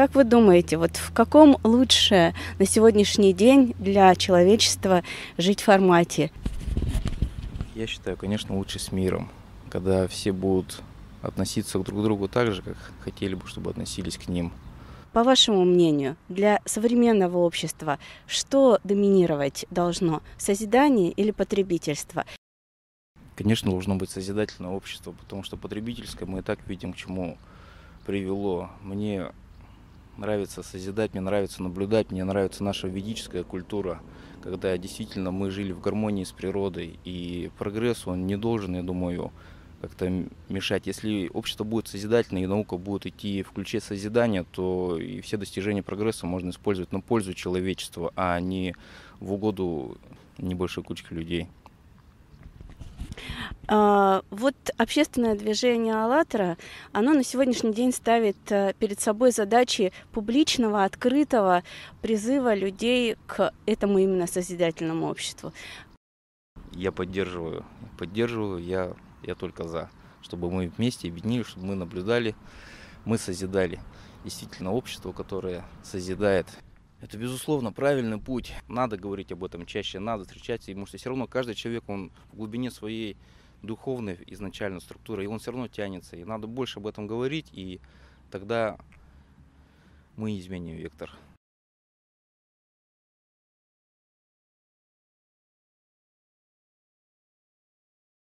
Как 0.00 0.14
вы 0.14 0.24
думаете, 0.24 0.78
вот 0.78 0.96
в 0.96 1.12
каком 1.12 1.58
лучше 1.62 2.34
на 2.58 2.64
сегодняшний 2.64 3.34
день 3.34 3.74
для 3.78 4.14
человечества 4.14 5.02
жить 5.36 5.60
формате? 5.60 6.30
Я 7.74 7.86
считаю, 7.86 8.16
конечно, 8.16 8.56
лучше 8.56 8.78
с 8.78 8.92
миром, 8.92 9.28
когда 9.68 10.08
все 10.08 10.32
будут 10.32 10.80
относиться 11.20 11.78
друг 11.80 12.00
к 12.00 12.02
другу 12.02 12.28
так 12.28 12.50
же, 12.50 12.62
как 12.62 12.78
хотели 13.00 13.34
бы, 13.34 13.46
чтобы 13.46 13.68
относились 13.68 14.16
к 14.16 14.28
ним. 14.28 14.52
По 15.12 15.22
вашему 15.22 15.66
мнению, 15.66 16.16
для 16.30 16.62
современного 16.64 17.36
общества 17.36 17.98
что 18.26 18.80
доминировать 18.82 19.66
должно? 19.70 20.22
Созидание 20.38 21.10
или 21.10 21.30
потребительство? 21.30 22.24
Конечно, 23.36 23.70
должно 23.70 23.96
быть 23.96 24.08
созидательное 24.08 24.70
общество, 24.70 25.12
потому 25.12 25.42
что 25.42 25.58
потребительское 25.58 26.26
мы 26.26 26.38
и 26.38 26.42
так 26.42 26.66
видим, 26.66 26.94
к 26.94 26.96
чему 26.96 27.36
привело. 28.06 28.70
Мне 28.80 29.26
нравится 30.20 30.62
созидать, 30.62 31.14
мне 31.14 31.22
нравится 31.22 31.62
наблюдать, 31.62 32.10
мне 32.12 32.22
нравится 32.24 32.62
наша 32.62 32.86
ведическая 32.88 33.42
культура, 33.42 34.00
когда 34.42 34.76
действительно 34.76 35.30
мы 35.30 35.50
жили 35.50 35.72
в 35.72 35.80
гармонии 35.80 36.24
с 36.24 36.32
природой, 36.32 37.00
и 37.04 37.50
прогресс, 37.58 38.06
он 38.06 38.26
не 38.26 38.36
должен, 38.36 38.76
я 38.76 38.82
думаю, 38.82 39.32
как-то 39.80 40.26
мешать. 40.50 40.86
Если 40.86 41.30
общество 41.32 41.64
будет 41.64 41.88
созидательное 41.88 42.42
и 42.42 42.46
наука 42.46 42.76
будет 42.76 43.06
идти 43.06 43.42
в 43.42 43.52
ключе 43.52 43.80
созидания, 43.80 44.44
то 44.44 44.98
и 44.98 45.22
все 45.22 45.38
достижения 45.38 45.82
прогресса 45.82 46.26
можно 46.26 46.50
использовать 46.50 46.92
на 46.92 47.00
пользу 47.00 47.32
человечества, 47.32 48.12
а 48.14 48.38
не 48.40 48.76
в 49.20 49.32
угоду 49.32 49.96
небольшой 50.36 50.84
кучки 50.84 51.14
людей. 51.14 51.48
А, 53.68 54.22
вот 54.30 54.54
общественное 54.78 55.36
движение 55.36 55.94
«АЛЛАТРА», 55.94 56.56
оно 56.92 57.12
на 57.12 57.22
сегодняшний 57.22 57.72
день 57.72 57.92
ставит 57.92 58.36
э, 58.50 58.74
перед 58.78 59.00
собой 59.00 59.30
задачи 59.30 59.92
публичного, 60.12 60.84
открытого 60.84 61.62
призыва 62.02 62.54
людей 62.54 63.16
к 63.26 63.52
этому 63.66 63.98
именно 63.98 64.26
созидательному 64.26 65.08
обществу. 65.08 65.52
Я 66.72 66.92
поддерживаю, 66.92 67.64
поддерживаю, 67.98 68.62
я, 68.62 68.94
я 69.22 69.34
только 69.34 69.68
за, 69.68 69.90
чтобы 70.22 70.50
мы 70.50 70.72
вместе 70.76 71.08
объединились, 71.08 71.46
чтобы 71.46 71.66
мы 71.66 71.74
наблюдали, 71.74 72.34
мы 73.04 73.18
созидали 73.18 73.80
действительно 74.24 74.72
общество, 74.72 75.12
которое 75.12 75.64
созидает. 75.82 76.46
Это, 77.00 77.16
безусловно, 77.16 77.72
правильный 77.72 78.18
путь. 78.18 78.52
Надо 78.68 78.98
говорить 78.98 79.32
об 79.32 79.42
этом 79.42 79.64
чаще, 79.64 79.98
надо 79.98 80.24
встречаться, 80.24 80.70
потому 80.70 80.86
что 80.86 80.98
все 80.98 81.08
равно 81.08 81.26
каждый 81.26 81.54
человек, 81.54 81.84
он 81.88 82.12
в 82.30 82.36
глубине 82.36 82.70
своей 82.70 83.16
духовной 83.62 84.18
изначально 84.26 84.80
структуры, 84.80 85.24
и 85.24 85.26
он 85.26 85.38
все 85.38 85.52
равно 85.52 85.68
тянется. 85.68 86.16
И 86.16 86.24
надо 86.24 86.46
больше 86.46 86.78
об 86.78 86.86
этом 86.86 87.06
говорить, 87.06 87.48
и 87.52 87.80
тогда 88.30 88.78
мы 90.16 90.38
изменим 90.38 90.76
вектор. 90.76 91.10